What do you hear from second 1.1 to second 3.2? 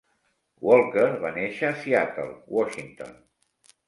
va néixer a Seattle, Washington.